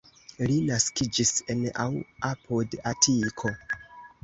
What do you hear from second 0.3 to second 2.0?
Li naskiĝis en aŭ